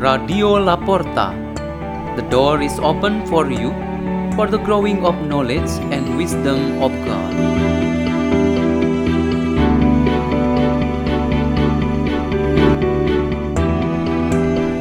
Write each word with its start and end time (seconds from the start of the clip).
Radio 0.00 0.56
La 0.56 0.80
Porta. 0.80 1.36
The 2.16 2.24
door 2.32 2.62
is 2.62 2.78
open 2.80 3.26
for 3.26 3.52
you 3.52 3.68
for 4.32 4.48
the 4.48 4.56
growing 4.56 5.04
of 5.04 5.12
knowledge 5.28 5.68
and 5.92 6.16
wisdom 6.16 6.80
of 6.80 6.88
God. 7.04 7.32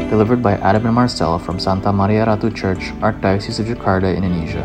Delivered 0.09 0.41
by 0.41 0.54
Adam 0.63 0.86
and 0.86 0.95
Marcel 0.95 1.38
from 1.38 1.59
Santa 1.59 1.91
Maria 1.91 2.23
Ratu 2.23 2.55
Church, 2.55 2.95
Archdiocese 3.04 3.59
of 3.59 3.67
Jakarta, 3.67 4.15
Indonesia. 4.15 4.63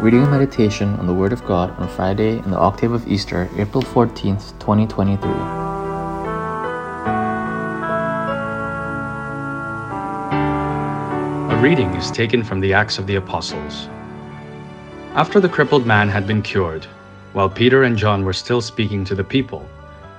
Reading 0.00 0.22
and 0.22 0.30
meditation 0.30 0.94
on 1.00 1.08
the 1.08 1.12
Word 1.12 1.32
of 1.32 1.44
God 1.44 1.76
on 1.76 1.88
Friday 1.88 2.38
in 2.38 2.52
the 2.52 2.56
octave 2.56 2.92
of 2.92 3.08
Easter, 3.08 3.50
April 3.56 3.82
14th, 3.82 4.56
2023. 4.60 5.28
A 11.50 11.60
reading 11.60 11.92
is 11.96 12.12
taken 12.12 12.44
from 12.44 12.60
the 12.60 12.72
Acts 12.72 13.00
of 13.00 13.08
the 13.08 13.16
Apostles. 13.16 13.88
After 15.14 15.40
the 15.40 15.48
crippled 15.48 15.84
man 15.84 16.08
had 16.08 16.28
been 16.28 16.42
cured, 16.42 16.84
while 17.32 17.50
Peter 17.50 17.82
and 17.82 17.98
John 17.98 18.24
were 18.24 18.32
still 18.32 18.60
speaking 18.60 19.04
to 19.04 19.16
the 19.16 19.24
people, 19.24 19.68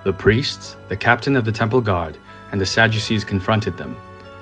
the 0.03 0.11
priests, 0.11 0.75
the 0.89 0.97
captain 0.97 1.37
of 1.37 1.45
the 1.45 1.53
temple 1.53 1.79
guard, 1.79 2.17
and 2.51 2.59
the 2.59 2.65
Sadducees 2.65 3.23
confronted 3.23 3.77
them, 3.77 3.95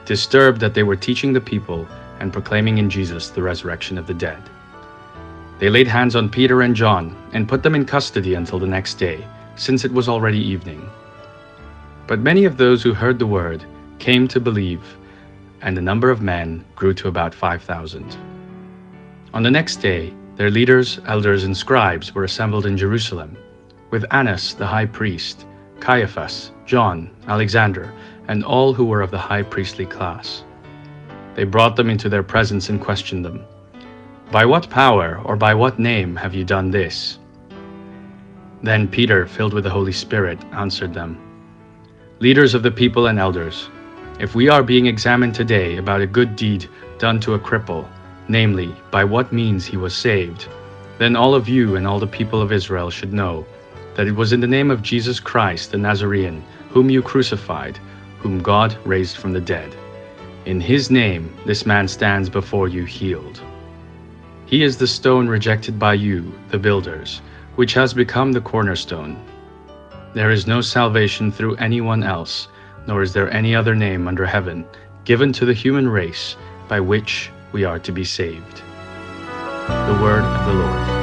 disturbed 0.04 0.60
that 0.62 0.74
they 0.74 0.82
were 0.82 0.96
teaching 0.96 1.32
the 1.32 1.40
people 1.40 1.88
and 2.20 2.34
proclaiming 2.34 2.80
in 2.80 2.90
Jesus 2.90 3.30
the 3.30 3.44
resurrection 3.44 4.00
of 4.00 4.08
the 4.08 4.16
dead. 4.16 4.42
They 5.60 5.70
laid 5.70 5.88
hands 5.88 6.16
on 6.16 6.30
Peter 6.30 6.62
and 6.62 6.76
John 6.76 7.16
and 7.34 7.48
put 7.48 7.64
them 7.64 7.74
in 7.74 7.86
custody 7.86 8.36
until 8.36 8.60
the 8.60 8.68
next 8.68 8.96
day, 8.96 9.26
since 9.56 9.84
it 9.84 9.92
was 9.92 10.08
already 10.08 10.40
evening. 10.40 10.88
But 12.06 12.20
many 12.20 12.46
of 12.46 12.58
those 12.58 12.84
who 12.84 12.94
heard 12.94 13.18
the 13.18 13.26
word 13.26 13.66
came 13.98 14.28
to 14.28 14.40
believe, 14.40 14.82
and 15.62 15.76
the 15.76 15.82
number 15.82 16.12
of 16.12 16.22
men 16.22 16.64
grew 16.76 16.94
to 16.94 17.08
about 17.08 17.34
5,000. 17.34 18.18
On 19.34 19.42
the 19.42 19.52
next 19.52 19.78
day, 19.78 20.14
their 20.36 20.52
leaders, 20.52 21.00
elders, 21.08 21.44
and 21.44 21.58
scribes 21.58 22.14
were 22.14 22.24
assembled 22.24 22.68
in 22.68 22.78
Jerusalem, 22.78 23.36
with 23.90 24.06
Annas 24.12 24.54
the 24.54 24.68
high 24.68 24.86
priest, 24.86 25.48
Caiaphas, 25.80 26.52
John, 26.68 27.10
Alexander, 27.28 27.92
and 28.28 28.44
all 28.44 28.74
who 28.74 28.86
were 28.86 29.02
of 29.02 29.10
the 29.10 29.18
high 29.18 29.42
priestly 29.42 29.88
class. 29.88 30.44
They 31.34 31.46
brought 31.46 31.76
them 31.76 31.90
into 31.90 32.10
their 32.10 32.24
presence 32.24 32.70
and 32.70 32.80
questioned 32.80 33.26
them. 33.26 33.44
By 34.30 34.44
what 34.46 34.70
power 34.70 35.22
or 35.24 35.38
by 35.38 35.54
what 35.54 35.80
name 35.80 36.14
have 36.18 36.36
you 36.36 36.44
done 36.44 36.70
this? 36.70 37.18
Then 38.62 38.90
Peter, 38.90 39.26
filled 39.26 39.54
with 39.54 39.64
the 39.64 39.70
Holy 39.70 39.94
Spirit, 39.94 40.38
answered 40.52 40.94
them 40.94 41.18
Leaders 42.20 42.54
of 42.54 42.62
the 42.62 42.70
people 42.70 43.08
and 43.08 43.20
elders, 43.20 43.70
if 44.20 44.36
we 44.36 44.50
are 44.50 44.64
being 44.64 44.88
examined 44.88 45.34
today 45.34 45.78
about 45.78 46.02
a 46.02 46.08
good 46.08 46.36
deed 46.36 46.68
done 47.00 47.22
to 47.22 47.36
a 47.36 47.40
cripple, 47.40 47.88
namely, 48.28 48.76
by 48.92 49.02
what 49.02 49.32
means 49.32 49.66
he 49.66 49.78
was 49.78 49.96
saved, 49.96 50.50
then 50.98 51.16
all 51.16 51.34
of 51.34 51.48
you 51.48 51.78
and 51.78 51.88
all 51.88 52.00
the 52.00 52.06
people 52.06 52.42
of 52.42 52.52
Israel 52.52 52.90
should 52.90 53.14
know 53.14 53.46
that 53.96 54.08
it 54.08 54.16
was 54.16 54.34
in 54.34 54.42
the 54.42 54.46
name 54.46 54.72
of 54.72 54.82
Jesus 54.82 55.22
Christ 55.22 55.72
the 55.72 55.78
Nazarene, 55.78 56.44
whom 56.70 56.90
you 56.90 57.02
crucified, 57.02 57.78
whom 58.20 58.44
God 58.44 58.76
raised 58.84 59.16
from 59.16 59.32
the 59.32 59.40
dead. 59.40 59.74
In 60.46 60.60
his 60.60 60.92
name 60.92 61.34
this 61.46 61.66
man 61.66 61.88
stands 61.88 62.28
before 62.28 62.68
you 62.68 62.84
healed. 62.84 63.42
He 64.48 64.64
is 64.64 64.78
the 64.78 64.88
stone 64.88 65.28
rejected 65.28 65.78
by 65.78 65.96
you, 65.96 66.34
the 66.52 66.58
builders, 66.58 67.22
which 67.58 67.74
has 67.74 67.94
become 67.94 68.32
the 68.32 68.40
cornerstone. 68.40 69.22
There 70.14 70.32
is 70.32 70.48
no 70.48 70.62
salvation 70.62 71.34
through 71.34 71.58
anyone 71.58 72.02
else, 72.02 72.48
nor 72.88 73.02
is 73.02 73.12
there 73.12 73.30
any 73.34 73.54
other 73.54 73.76
name 73.76 74.08
under 74.08 74.26
heaven 74.26 74.66
given 75.04 75.34
to 75.34 75.46
the 75.46 75.54
human 75.54 75.88
race 75.88 76.38
by 76.70 76.80
which 76.80 77.30
we 77.52 77.66
are 77.66 77.80
to 77.80 77.92
be 77.92 78.06
saved. 78.06 78.62
The 79.68 80.00
Word 80.02 80.24
of 80.24 80.46
the 80.46 80.54
Lord. 80.54 80.97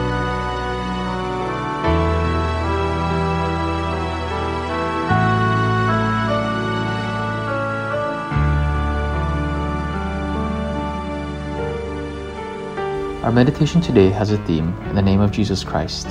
Our 13.24 13.32
meditation 13.32 13.80
today 13.80 14.10
has 14.10 14.32
a 14.32 14.44
theme 14.44 14.78
in 14.90 14.94
the 14.94 15.00
name 15.00 15.20
of 15.22 15.30
Jesus 15.30 15.64
Christ. 15.64 16.08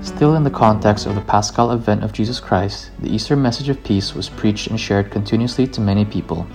Still 0.00 0.36
in 0.36 0.42
the 0.42 0.48
context 0.48 1.04
of 1.04 1.16
the 1.16 1.20
Paschal 1.20 1.72
event 1.72 2.02
of 2.02 2.14
Jesus 2.14 2.40
Christ, 2.40 2.92
the 3.00 3.14
Easter 3.14 3.36
message 3.36 3.68
of 3.68 3.84
peace 3.84 4.14
was 4.14 4.30
preached 4.30 4.68
and 4.68 4.80
shared 4.80 5.10
continuously 5.10 5.66
to 5.66 5.82
many 5.82 6.06
people. 6.06 6.46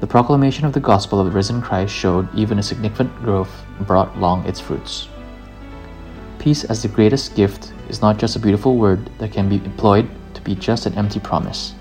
The 0.00 0.06
proclamation 0.06 0.66
of 0.66 0.74
the 0.74 0.80
gospel 0.80 1.18
of 1.18 1.24
the 1.24 1.32
risen 1.32 1.62
Christ 1.62 1.94
showed 1.94 2.28
even 2.34 2.58
a 2.58 2.62
significant 2.62 3.16
growth 3.22 3.64
brought 3.80 4.14
along 4.16 4.44
its 4.44 4.60
fruits. 4.60 5.08
Peace 6.38 6.64
as 6.64 6.82
the 6.82 6.88
greatest 6.88 7.36
gift 7.36 7.72
is 7.88 8.02
not 8.02 8.18
just 8.18 8.36
a 8.36 8.38
beautiful 8.38 8.76
word 8.76 9.08
that 9.16 9.32
can 9.32 9.48
be 9.48 9.64
employed 9.64 10.10
to 10.34 10.42
be 10.42 10.54
just 10.54 10.84
an 10.84 10.92
empty 10.98 11.20
promise. 11.20 11.74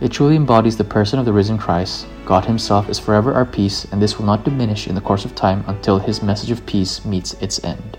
It 0.00 0.10
truly 0.10 0.36
embodies 0.36 0.76
the 0.76 0.84
person 0.84 1.18
of 1.18 1.24
the 1.24 1.32
risen 1.32 1.56
Christ. 1.56 2.06
God 2.26 2.44
Himself 2.44 2.88
is 2.88 2.98
forever 2.98 3.32
our 3.32 3.44
peace, 3.44 3.84
and 3.86 4.02
this 4.02 4.18
will 4.18 4.26
not 4.26 4.44
diminish 4.44 4.88
in 4.88 4.94
the 4.94 5.00
course 5.00 5.24
of 5.24 5.34
time 5.34 5.64
until 5.68 5.98
His 5.98 6.22
message 6.22 6.50
of 6.50 6.66
peace 6.66 7.04
meets 7.04 7.34
its 7.34 7.62
end. 7.62 7.96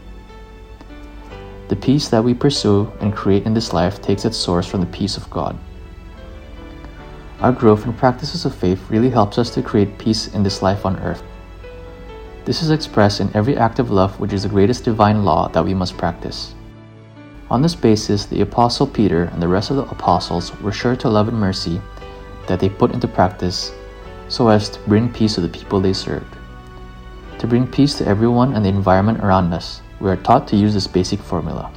The 1.70 1.76
peace 1.76 2.10
that 2.10 2.24
we 2.24 2.34
pursue 2.34 2.92
and 3.00 3.16
create 3.16 3.46
in 3.46 3.54
this 3.54 3.74
life 3.74 4.02
takes 4.02 4.26
its 4.26 4.38
source 4.38 4.68
from 4.68 4.82
the 4.82 4.88
peace 4.88 5.18
of 5.18 5.30
God. 5.30 5.58
Our 7.40 7.52
growth 7.52 7.86
in 7.86 7.94
practices 7.94 8.46
of 8.46 8.54
faith 8.54 8.90
really 8.90 9.10
helps 9.10 9.38
us 9.38 9.50
to 9.52 9.64
create 9.64 9.98
peace 9.98 10.28
in 10.34 10.44
this 10.44 10.62
life 10.62 10.86
on 10.86 11.00
earth. 11.00 11.24
This 12.44 12.62
is 12.62 12.72
expressed 12.72 13.22
in 13.22 13.36
every 13.36 13.58
act 13.58 13.80
of 13.80 13.90
love, 13.90 14.20
which 14.20 14.34
is 14.34 14.44
the 14.44 14.50
greatest 14.50 14.84
divine 14.84 15.26
law 15.26 15.48
that 15.50 15.66
we 15.66 15.74
must 15.74 15.98
practice. 15.98 16.54
On 17.56 17.62
this 17.62 17.74
basis, 17.74 18.26
the 18.26 18.42
Apostle 18.42 18.86
Peter 18.86 19.32
and 19.32 19.42
the 19.42 19.48
rest 19.48 19.70
of 19.70 19.78
the 19.78 19.84
apostles 19.84 20.54
were 20.60 20.74
sure 20.74 20.94
to 20.98 21.08
love 21.08 21.30
and 21.30 21.40
mercy 21.40 21.80
that 22.48 22.60
they 22.60 22.68
put 22.68 22.92
into 22.92 23.08
practice 23.08 23.72
so 24.28 24.50
as 24.50 24.68
to 24.68 24.80
bring 24.90 25.08
peace 25.14 25.36
to 25.36 25.40
the 25.40 25.48
people 25.48 25.80
they 25.80 25.94
served. 25.94 26.36
To 27.40 27.48
bring 27.48 27.66
peace 27.66 27.98
to 27.98 28.06
everyone 28.06 28.54
and 28.56 28.66
the 28.66 28.68
environment 28.68 29.22
around 29.24 29.54
us, 29.54 29.80
we 30.02 30.10
are 30.10 30.18
taught 30.18 30.50
to 30.50 30.58
use 30.58 30.74
this 30.74 30.86
basic 30.86 31.22
formula. 31.22 31.72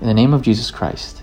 In 0.00 0.08
the 0.08 0.12
name 0.12 0.34
of 0.34 0.42
Jesus 0.42 0.72
Christ. 0.72 1.22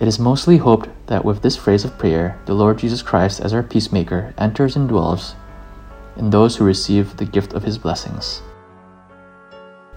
It 0.00 0.08
is 0.08 0.18
mostly 0.18 0.56
hoped 0.56 0.88
that 1.08 1.26
with 1.26 1.42
this 1.42 1.56
phrase 1.58 1.84
of 1.84 1.98
prayer, 1.98 2.40
the 2.46 2.54
Lord 2.54 2.78
Jesus 2.78 3.02
Christ, 3.02 3.38
as 3.38 3.52
our 3.52 3.62
peacemaker, 3.62 4.32
enters 4.38 4.76
and 4.76 4.88
dwells 4.88 5.34
in 6.16 6.30
those 6.30 6.56
who 6.56 6.64
receive 6.64 7.18
the 7.18 7.26
gift 7.26 7.52
of 7.52 7.64
his 7.64 7.76
blessings. 7.76 8.40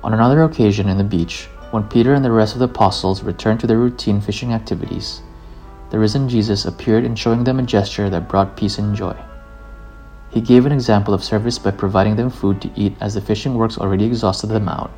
On 0.03 0.13
another 0.13 0.43
occasion 0.43 0.89
in 0.89 0.97
the 0.97 1.05
beach, 1.05 1.47
when 1.71 1.83
Peter 1.83 2.13
and 2.13 2.25
the 2.25 2.31
rest 2.31 2.53
of 2.53 2.59
the 2.59 2.65
apostles 2.65 3.21
returned 3.21 3.59
to 3.59 3.67
their 3.67 3.77
routine 3.77 4.19
fishing 4.19 4.53
activities, 4.53 5.21
the 5.91 5.99
risen 5.99 6.27
Jesus 6.27 6.65
appeared 6.65 7.03
in 7.03 7.15
showing 7.15 7.43
them 7.43 7.59
a 7.59 7.63
gesture 7.63 8.09
that 8.09 8.27
brought 8.27 8.57
peace 8.57 8.77
and 8.77 8.95
joy. 8.95 9.15
He 10.31 10.41
gave 10.41 10.65
an 10.65 10.71
example 10.71 11.13
of 11.13 11.23
service 11.23 11.57
by 11.57 11.71
providing 11.71 12.15
them 12.15 12.29
food 12.29 12.61
to 12.61 12.71
eat 12.75 12.95
as 13.01 13.13
the 13.13 13.21
fishing 13.21 13.55
works 13.55 13.77
already 13.77 14.05
exhausted 14.05 14.47
them 14.47 14.69
out. 14.69 14.91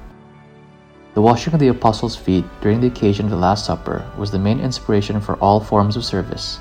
The 1.14 1.22
washing 1.22 1.54
of 1.54 1.60
the 1.60 1.68
apostles' 1.68 2.16
feet 2.16 2.46
during 2.62 2.80
the 2.80 2.88
occasion 2.88 3.26
of 3.26 3.32
the 3.32 3.38
Last 3.38 3.66
Supper 3.66 4.10
was 4.18 4.32
the 4.32 4.40
main 4.40 4.60
inspiration 4.60 5.20
for 5.20 5.36
all 5.36 5.60
forms 5.60 5.98
of 5.98 6.06
service. 6.06 6.60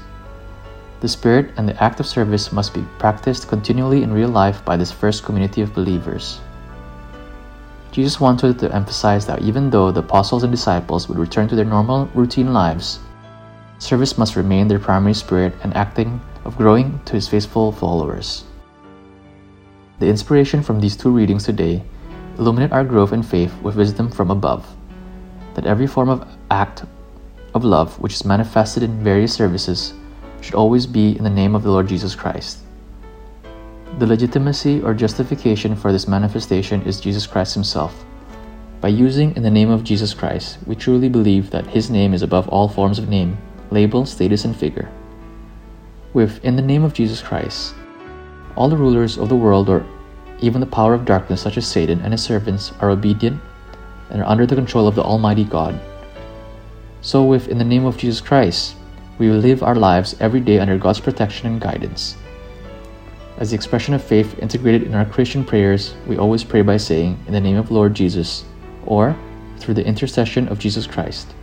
The 1.00 1.08
spirit 1.08 1.52
and 1.56 1.68
the 1.68 1.82
act 1.82 2.00
of 2.00 2.06
service 2.06 2.52
must 2.52 2.74
be 2.74 2.84
practiced 2.98 3.48
continually 3.48 4.02
in 4.02 4.12
real 4.12 4.28
life 4.28 4.64
by 4.64 4.76
this 4.76 4.92
first 4.92 5.24
community 5.24 5.62
of 5.62 5.72
believers. 5.72 6.40
Jesus 7.92 8.20
wanted 8.20 8.58
to 8.60 8.72
emphasize 8.74 9.26
that 9.26 9.42
even 9.42 9.68
though 9.68 9.90
the 9.90 10.00
apostles 10.00 10.44
and 10.44 10.52
disciples 10.52 11.08
would 11.08 11.18
return 11.18 11.48
to 11.48 11.56
their 11.56 11.64
normal 11.64 12.06
routine 12.14 12.52
lives, 12.52 13.00
service 13.78 14.16
must 14.16 14.36
remain 14.36 14.68
their 14.68 14.78
primary 14.78 15.14
spirit 15.14 15.52
and 15.64 15.74
acting 15.74 16.20
of 16.44 16.56
growing 16.56 17.00
to 17.04 17.14
his 17.14 17.26
faithful 17.26 17.72
followers. 17.72 18.44
The 19.98 20.06
inspiration 20.06 20.62
from 20.62 20.80
these 20.80 20.96
two 20.96 21.10
readings 21.10 21.44
today 21.44 21.82
illuminate 22.38 22.72
our 22.72 22.84
growth 22.84 23.12
in 23.12 23.22
faith 23.22 23.52
with 23.60 23.76
wisdom 23.76 24.10
from 24.10 24.30
above, 24.30 24.66
that 25.54 25.66
every 25.66 25.86
form 25.86 26.08
of 26.08 26.26
act 26.50 26.84
of 27.54 27.64
love 27.64 27.98
which 28.00 28.14
is 28.14 28.24
manifested 28.24 28.84
in 28.84 29.02
various 29.02 29.34
services 29.34 29.94
should 30.40 30.54
always 30.54 30.86
be 30.86 31.16
in 31.18 31.24
the 31.24 31.30
name 31.30 31.54
of 31.54 31.64
the 31.64 31.70
Lord 31.70 31.88
Jesus 31.88 32.14
Christ. 32.14 32.60
The 33.98 34.06
legitimacy 34.06 34.80
or 34.80 34.94
justification 34.94 35.74
for 35.74 35.92
this 35.92 36.08
manifestation 36.08 36.82
is 36.82 37.00
Jesus 37.00 37.26
Christ 37.26 37.54
Himself. 37.54 38.04
By 38.80 38.88
using 38.88 39.36
in 39.36 39.42
the 39.42 39.50
name 39.50 39.70
of 39.70 39.84
Jesus 39.84 40.14
Christ, 40.14 40.58
we 40.66 40.74
truly 40.74 41.08
believe 41.08 41.50
that 41.50 41.66
His 41.66 41.90
name 41.90 42.14
is 42.14 42.22
above 42.22 42.48
all 42.48 42.68
forms 42.68 42.98
of 42.98 43.08
name, 43.08 43.36
label, 43.70 44.06
status, 44.06 44.44
and 44.44 44.56
figure. 44.56 44.90
With 46.14 46.42
in 46.44 46.56
the 46.56 46.62
name 46.62 46.82
of 46.82 46.94
Jesus 46.94 47.20
Christ, 47.20 47.74
all 48.56 48.68
the 48.68 48.76
rulers 48.76 49.18
of 49.18 49.28
the 49.28 49.36
world 49.36 49.68
or 49.68 49.84
even 50.40 50.60
the 50.60 50.66
power 50.66 50.94
of 50.94 51.04
darkness, 51.04 51.42
such 51.42 51.58
as 51.58 51.66
Satan 51.66 52.00
and 52.00 52.12
his 52.12 52.22
servants, 52.22 52.72
are 52.80 52.90
obedient 52.90 53.40
and 54.08 54.22
are 54.22 54.28
under 54.28 54.46
the 54.46 54.56
control 54.56 54.88
of 54.88 54.94
the 54.94 55.02
Almighty 55.02 55.44
God. 55.44 55.78
So, 57.02 57.32
if 57.34 57.48
in 57.48 57.58
the 57.58 57.64
name 57.64 57.84
of 57.84 57.98
Jesus 57.98 58.20
Christ, 58.20 58.76
we 59.18 59.28
will 59.28 59.38
live 59.38 59.62
our 59.62 59.74
lives 59.74 60.16
every 60.20 60.40
day 60.40 60.58
under 60.58 60.78
God's 60.78 61.00
protection 61.00 61.46
and 61.46 61.60
guidance. 61.60 62.16
As 63.40 63.50
the 63.50 63.56
expression 63.56 63.94
of 63.94 64.04
faith 64.04 64.38
integrated 64.38 64.82
in 64.82 64.94
our 64.94 65.06
Christian 65.06 65.46
prayers, 65.46 65.94
we 66.06 66.18
always 66.18 66.44
pray 66.44 66.60
by 66.60 66.76
saying, 66.76 67.18
In 67.26 67.32
the 67.32 67.40
name 67.40 67.56
of 67.56 67.70
Lord 67.70 67.94
Jesus, 67.94 68.44
or 68.84 69.16
through 69.58 69.72
the 69.72 69.86
intercession 69.86 70.46
of 70.48 70.58
Jesus 70.58 70.86
Christ. 70.86 71.34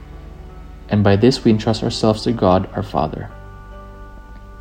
And 0.90 1.04
by 1.04 1.16
this 1.16 1.44
we 1.44 1.50
entrust 1.50 1.82
ourselves 1.82 2.22
to 2.24 2.32
God 2.32 2.70
our 2.76 2.84
Father. 2.84 3.32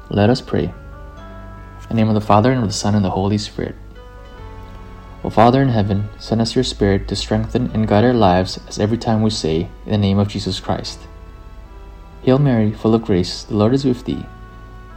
Let 0.09 0.31
us 0.31 0.41
pray. 0.41 0.65
In 0.65 1.89
the 1.91 1.95
name 1.95 2.09
of 2.09 2.15
the 2.15 2.23
Father, 2.23 2.53
and 2.53 2.63
of 2.63 2.69
the 2.69 2.73
Son, 2.73 2.95
and 2.95 3.05
the 3.05 3.11
Holy 3.11 3.37
Spirit. 3.37 3.77
O 5.23 5.29
Father 5.29 5.61
in 5.61 5.69
heaven, 5.69 6.09
send 6.19 6.41
us 6.41 6.55
your 6.55 6.65
Spirit 6.65 7.07
to 7.09 7.17
strengthen 7.17 7.71
and 7.73 7.87
guide 7.87 8.05
our 8.05 8.15
lives 8.15 8.59
as 8.67 8.79
every 8.79 8.97
time 8.97 9.21
we 9.21 9.29
say, 9.29 9.69
In 9.85 9.93
the 9.93 9.99
name 9.99 10.19
of 10.19 10.29
Jesus 10.29 10.59
Christ. 10.59 11.01
Hail 12.23 12.39
Mary, 12.39 12.73
full 12.73 12.95
of 12.95 13.05
grace, 13.05 13.45
the 13.45 13.57
Lord 13.57 13.75
is 13.75 13.85
with 13.85 14.07
thee. 14.07 14.25